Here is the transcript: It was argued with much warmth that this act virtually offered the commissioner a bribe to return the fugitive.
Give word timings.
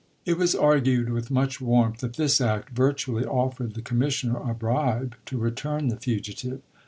It 0.25 0.35
was 0.35 0.55
argued 0.55 1.09
with 1.11 1.29
much 1.29 1.61
warmth 1.61 1.99
that 1.99 2.15
this 2.15 2.41
act 2.41 2.71
virtually 2.75 3.23
offered 3.23 3.75
the 3.75 3.83
commissioner 3.83 4.37
a 4.39 4.55
bribe 4.55 5.15
to 5.27 5.37
return 5.37 5.89
the 5.89 5.97
fugitive. 5.97 6.61